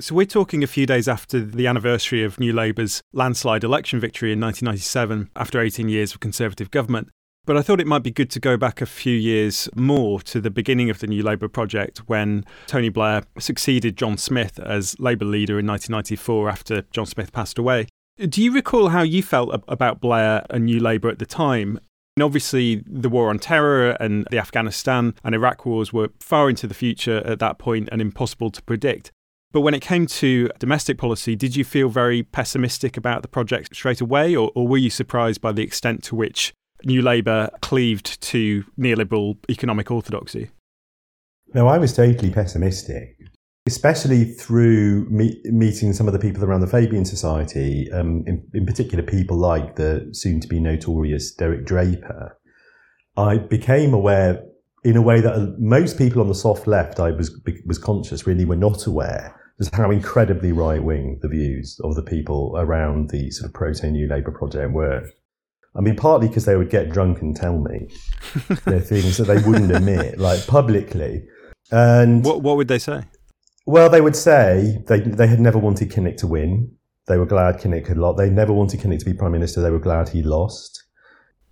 So 0.00 0.14
we're 0.14 0.24
talking 0.24 0.62
a 0.62 0.66
few 0.66 0.86
days 0.86 1.08
after 1.08 1.40
the 1.40 1.66
anniversary 1.66 2.24
of 2.24 2.40
New 2.40 2.54
Labour's 2.54 3.02
landslide 3.12 3.64
election 3.64 4.00
victory 4.00 4.32
in 4.32 4.40
1997 4.40 5.28
after 5.36 5.60
18 5.60 5.90
years 5.90 6.14
of 6.14 6.20
Conservative 6.20 6.70
government. 6.70 7.10
But 7.44 7.58
I 7.58 7.62
thought 7.62 7.80
it 7.80 7.86
might 7.86 8.02
be 8.02 8.10
good 8.10 8.30
to 8.30 8.40
go 8.40 8.56
back 8.56 8.80
a 8.80 8.86
few 8.86 9.14
years 9.14 9.68
more 9.74 10.22
to 10.22 10.40
the 10.40 10.50
beginning 10.50 10.88
of 10.88 11.00
the 11.00 11.06
New 11.06 11.22
Labour 11.22 11.48
project 11.48 11.98
when 12.06 12.46
Tony 12.66 12.88
Blair 12.88 13.24
succeeded 13.38 13.98
John 13.98 14.16
Smith 14.16 14.58
as 14.58 14.98
Labour 14.98 15.26
leader 15.26 15.58
in 15.58 15.66
1994 15.66 16.48
after 16.48 16.82
John 16.92 17.04
Smith 17.04 17.30
passed 17.32 17.58
away. 17.58 17.86
Do 18.16 18.42
you 18.42 18.52
recall 18.52 18.88
how 18.88 19.02
you 19.02 19.22
felt 19.22 19.62
about 19.68 20.00
Blair 20.00 20.46
and 20.48 20.64
New 20.64 20.80
Labour 20.80 21.10
at 21.10 21.18
the 21.18 21.26
time? 21.26 21.78
And 22.16 22.24
obviously, 22.24 22.82
the 22.86 23.10
war 23.10 23.28
on 23.28 23.38
terror 23.38 23.90
and 24.00 24.26
the 24.30 24.38
Afghanistan 24.38 25.14
and 25.22 25.34
Iraq 25.34 25.66
wars 25.66 25.92
were 25.92 26.08
far 26.20 26.48
into 26.48 26.66
the 26.66 26.74
future 26.74 27.18
at 27.26 27.38
that 27.40 27.58
point 27.58 27.90
and 27.92 28.00
impossible 28.00 28.50
to 28.50 28.62
predict. 28.62 29.12
But 29.52 29.62
when 29.62 29.74
it 29.74 29.80
came 29.80 30.06
to 30.06 30.48
domestic 30.58 30.96
policy, 30.96 31.34
did 31.34 31.56
you 31.56 31.64
feel 31.64 31.88
very 31.88 32.22
pessimistic 32.22 32.96
about 32.96 33.22
the 33.22 33.28
project 33.28 33.74
straight 33.74 34.00
away, 34.00 34.36
or, 34.36 34.52
or 34.54 34.68
were 34.68 34.78
you 34.78 34.90
surprised 34.90 35.40
by 35.40 35.52
the 35.52 35.62
extent 35.62 36.04
to 36.04 36.14
which 36.14 36.52
New 36.84 37.02
Labour 37.02 37.50
cleaved 37.60 38.20
to 38.22 38.64
neoliberal 38.78 39.36
economic 39.50 39.90
orthodoxy? 39.90 40.50
No, 41.52 41.66
I 41.66 41.78
was 41.78 41.92
totally 41.92 42.30
pessimistic, 42.30 43.16
especially 43.66 44.24
through 44.24 45.10
me- 45.10 45.40
meeting 45.46 45.92
some 45.92 46.06
of 46.06 46.12
the 46.12 46.20
people 46.20 46.44
around 46.44 46.60
the 46.60 46.68
Fabian 46.68 47.04
Society, 47.04 47.90
um, 47.92 48.22
in, 48.28 48.46
in 48.54 48.64
particular, 48.66 49.02
people 49.02 49.36
like 49.36 49.74
the 49.74 50.08
soon 50.12 50.38
to 50.40 50.46
be 50.46 50.60
notorious 50.60 51.34
Derek 51.34 51.66
Draper. 51.66 52.38
I 53.16 53.38
became 53.38 53.92
aware 53.92 54.44
in 54.84 54.96
a 54.96 55.02
way 55.02 55.20
that 55.20 55.56
most 55.58 55.98
people 55.98 56.20
on 56.20 56.28
the 56.28 56.34
soft 56.34 56.66
left 56.66 57.00
I 57.00 57.10
was 57.10 57.38
was 57.66 57.78
conscious 57.78 58.26
really 58.26 58.44
were 58.44 58.56
not 58.56 58.86
aware 58.86 59.40
just 59.60 59.74
how 59.74 59.90
incredibly 59.90 60.52
right 60.52 60.82
wing 60.82 61.18
the 61.20 61.28
views 61.28 61.78
of 61.84 61.94
the 61.94 62.02
people 62.02 62.54
around 62.56 63.10
the 63.10 63.30
sort 63.30 63.50
of 63.50 63.54
proto 63.54 63.90
New 63.90 64.08
Labour 64.08 64.32
project 64.32 64.72
were. 64.72 65.04
I 65.76 65.82
mean, 65.82 65.96
partly 65.96 66.28
because 66.28 66.46
they 66.46 66.56
would 66.56 66.70
get 66.70 66.90
drunk 66.90 67.20
and 67.20 67.36
tell 67.36 67.58
me 67.58 67.88
the 68.64 68.80
things 68.80 69.18
that 69.18 69.24
they 69.24 69.38
wouldn't 69.46 69.70
admit, 69.70 70.18
like 70.18 70.46
publicly. 70.46 71.24
And 71.70 72.24
what 72.24 72.42
what 72.42 72.56
would 72.56 72.68
they 72.68 72.78
say? 72.78 73.02
Well, 73.66 73.90
they 73.90 74.00
would 74.00 74.16
say 74.16 74.82
they 74.88 75.00
they 75.00 75.26
had 75.26 75.40
never 75.40 75.58
wanted 75.58 75.90
Kinnock 75.90 76.16
to 76.18 76.26
win. 76.26 76.72
They 77.06 77.18
were 77.18 77.26
glad 77.26 77.60
Kinnock 77.60 77.86
had 77.86 77.98
lost. 77.98 78.16
They 78.16 78.30
never 78.30 78.52
wanted 78.52 78.80
Kinnock 78.80 79.00
to 79.00 79.04
be 79.04 79.12
prime 79.12 79.32
minister. 79.32 79.60
They 79.60 79.70
were 79.70 79.78
glad 79.78 80.08
he 80.08 80.22
lost. 80.22 80.84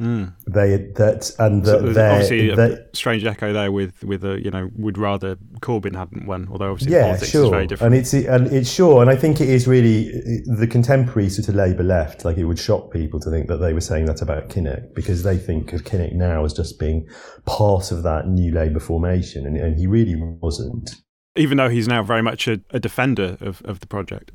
Mm. 0.00 0.34
They 0.48 0.76
that 0.96 1.30
and 1.38 1.64
so 1.64 1.78
that 1.80 2.10
obviously 2.10 2.50
a 2.50 2.78
strange 2.94 3.24
echo 3.24 3.52
there 3.52 3.70
with 3.70 4.02
with 4.02 4.24
a 4.24 4.42
you 4.42 4.50
know 4.50 4.68
would 4.74 4.98
rather 4.98 5.36
Corbyn 5.60 5.94
hadn't 5.94 6.26
won, 6.26 6.48
although 6.50 6.72
obviously 6.72 6.94
yeah, 6.94 7.04
politics 7.04 7.30
sure. 7.30 7.44
is 7.44 7.50
very 7.50 7.66
different. 7.68 7.94
And 7.94 8.00
it's 8.00 8.12
and 8.12 8.46
it's 8.48 8.68
sure, 8.68 9.02
and 9.02 9.10
I 9.10 9.14
think 9.14 9.40
it 9.40 9.48
is 9.48 9.68
really 9.68 10.10
the 10.46 10.66
contemporary 10.66 11.28
sort 11.28 11.48
of 11.48 11.54
Labour 11.54 11.84
left. 11.84 12.24
Like 12.24 12.38
it 12.38 12.44
would 12.44 12.58
shock 12.58 12.92
people 12.92 13.20
to 13.20 13.30
think 13.30 13.46
that 13.46 13.58
they 13.58 13.72
were 13.72 13.80
saying 13.80 14.06
that 14.06 14.20
about 14.20 14.48
Kinnock 14.48 14.94
because 14.94 15.22
they 15.22 15.38
think 15.38 15.72
of 15.72 15.84
Kinnock 15.84 16.12
now 16.12 16.44
as 16.44 16.52
just 16.52 16.80
being 16.80 17.06
part 17.44 17.92
of 17.92 18.02
that 18.02 18.26
new 18.26 18.52
Labour 18.52 18.80
formation, 18.80 19.46
and, 19.46 19.56
and 19.56 19.78
he 19.78 19.86
really 19.86 20.16
wasn't. 20.16 20.96
Even 21.36 21.58
though 21.58 21.68
he's 21.68 21.86
now 21.86 22.02
very 22.02 22.22
much 22.22 22.48
a, 22.48 22.60
a 22.70 22.80
defender 22.80 23.36
of, 23.40 23.62
of 23.64 23.78
the 23.78 23.86
project. 23.86 24.32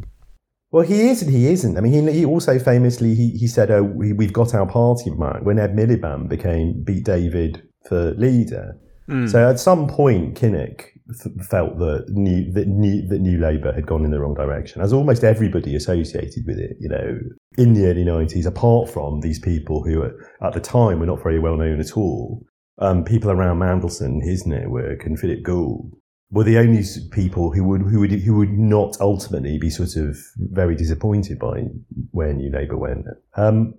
Well, 0.72 0.86
he 0.86 1.10
is 1.10 1.22
and 1.24 1.32
he 1.32 1.48
isn't. 1.48 1.78
I 1.78 1.82
mean, 1.82 2.08
he, 2.08 2.20
he 2.20 2.26
also 2.26 2.60
famously 2.60 3.16
he, 3.16 3.32
he 3.32 3.48
said, 3.48 3.72
"Oh, 3.72 3.84
we, 3.84 4.10
have 4.10 4.34
got 4.34 4.54
our 4.54 4.68
party 4.68 5.10
back." 5.10 5.42
When 5.42 5.58
Ed 5.58 5.76
Miliband 5.76 6.30
became 6.30 6.84
beat 6.84 7.06
David 7.06 7.64
for 7.88 8.14
leader, 8.14 8.78
mm. 9.10 9.30
so 9.30 9.50
at 9.50 9.60
some 9.60 9.88
point, 9.88 10.40
Kinnock 10.40 10.86
f- 11.10 11.46
felt 11.48 11.80
that 11.80 12.06
new 12.10 12.52
that 12.54 12.68
new 12.68 13.08
that 13.08 13.20
New 13.20 13.40
Labour 13.40 13.74
had 13.74 13.88
gone 13.88 14.06
in 14.06 14.12
the 14.12 14.20
wrong 14.20 14.36
direction, 14.36 14.82
as 14.82 14.94
almost 14.94 15.24
everybody 15.24 15.76
associated 15.76 16.44
with 16.46 16.60
it. 16.60 16.78
You 16.80 16.90
know, 16.90 17.20
in 17.58 17.74
the 17.74 17.88
early 17.88 18.04
nineties, 18.04 18.46
apart 18.46 18.92
from 18.92 19.22
these 19.22 19.40
people 19.40 19.84
who 19.84 20.04
at 20.04 20.54
the 20.54 20.60
time 20.60 21.00
were 21.00 21.08
not 21.08 21.24
very 21.24 21.40
well 21.40 21.58
known 21.58 21.80
at 21.80 21.98
all, 21.98 22.46
um, 22.78 23.04
people 23.04 23.32
around 23.32 23.58
Mandelson, 23.58 24.24
his 24.24 24.46
network, 24.46 25.04
and 25.04 25.20
Philip 25.20 25.42
Gould 25.42 25.94
were 26.32 26.44
the 26.44 26.58
only 26.58 26.84
people 27.12 27.52
who 27.52 27.64
would 27.64 27.82
who 27.82 28.00
would 28.02 28.12
who 28.12 28.36
would 28.38 28.58
not 28.58 29.00
ultimately 29.00 29.58
be 29.58 29.70
sort 29.70 29.96
of 29.96 30.18
very 30.38 30.76
disappointed 30.76 31.40
by 31.40 31.64
where 32.12 32.34
New 32.34 32.52
Labour 32.52 32.78
went, 32.78 33.06
um, 33.36 33.74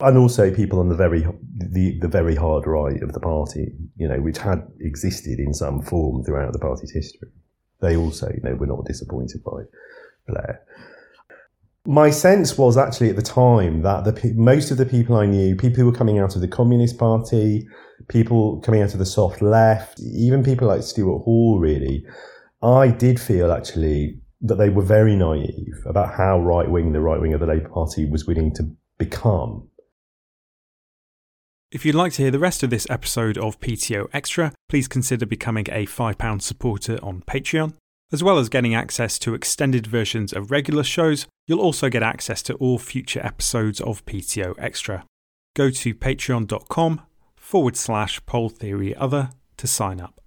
and 0.00 0.18
also 0.18 0.52
people 0.54 0.80
on 0.80 0.88
the 0.88 0.94
very 0.94 1.26
the 1.56 1.98
the 1.98 2.08
very 2.08 2.34
hard 2.34 2.66
right 2.66 3.02
of 3.02 3.12
the 3.12 3.20
party, 3.20 3.74
you 3.96 4.06
know, 4.08 4.20
which 4.20 4.38
had 4.38 4.66
existed 4.80 5.38
in 5.38 5.54
some 5.54 5.80
form 5.80 6.22
throughout 6.22 6.52
the 6.52 6.58
party's 6.58 6.92
history. 6.92 7.30
They 7.80 7.96
also, 7.96 8.28
you 8.28 8.40
know, 8.42 8.54
were 8.54 8.66
not 8.66 8.84
disappointed 8.84 9.42
by 9.42 9.62
Blair. 10.28 10.62
My 11.84 12.10
sense 12.10 12.56
was 12.56 12.76
actually 12.76 13.10
at 13.10 13.16
the 13.16 13.22
time 13.22 13.82
that 13.82 14.04
the 14.04 14.32
most 14.34 14.70
of 14.70 14.76
the 14.76 14.86
people 14.86 15.16
I 15.16 15.26
knew, 15.26 15.56
people 15.56 15.80
who 15.80 15.86
were 15.86 15.96
coming 15.96 16.20
out 16.20 16.36
of 16.36 16.40
the 16.40 16.46
Communist 16.46 16.96
Party, 16.96 17.66
people 18.08 18.60
coming 18.60 18.82
out 18.82 18.92
of 18.92 19.00
the 19.00 19.06
soft 19.06 19.42
left, 19.42 19.98
even 20.00 20.44
people 20.44 20.68
like 20.68 20.84
Stuart 20.84 21.24
Hall, 21.24 21.58
really, 21.58 22.06
I 22.62 22.88
did 22.88 23.20
feel 23.20 23.50
actually 23.50 24.20
that 24.42 24.56
they 24.56 24.68
were 24.68 24.84
very 24.84 25.16
naive 25.16 25.82
about 25.84 26.14
how 26.14 26.40
right 26.40 26.70
wing 26.70 26.92
the 26.92 27.00
right 27.00 27.20
wing 27.20 27.34
of 27.34 27.40
the 27.40 27.46
Labour 27.46 27.68
Party 27.68 28.08
was 28.08 28.26
willing 28.26 28.54
to 28.54 28.76
become. 28.98 29.68
If 31.72 31.84
you'd 31.84 31.94
like 31.94 32.12
to 32.12 32.22
hear 32.22 32.30
the 32.30 32.38
rest 32.38 32.62
of 32.62 32.70
this 32.70 32.86
episode 32.90 33.38
of 33.38 33.58
PTO 33.58 34.08
Extra, 34.12 34.52
please 34.68 34.86
consider 34.86 35.26
becoming 35.26 35.66
a 35.70 35.86
£5 35.86 36.42
supporter 36.42 36.98
on 37.02 37.22
Patreon. 37.22 37.74
As 38.12 38.22
well 38.22 38.38
as 38.38 38.50
getting 38.50 38.74
access 38.74 39.18
to 39.20 39.34
extended 39.34 39.86
versions 39.86 40.34
of 40.34 40.50
regular 40.50 40.84
shows, 40.84 41.26
you'll 41.46 41.60
also 41.60 41.88
get 41.88 42.02
access 42.02 42.42
to 42.42 42.54
all 42.54 42.78
future 42.78 43.24
episodes 43.24 43.80
of 43.80 44.04
PTO 44.04 44.54
Extra. 44.58 45.06
Go 45.56 45.70
to 45.70 45.94
patreon.com 45.94 47.00
forward 47.36 47.76
slash 47.76 48.24
poll 48.26 48.50
theory 48.50 48.94
other 48.94 49.30
to 49.56 49.66
sign 49.66 49.98
up. 50.00 50.21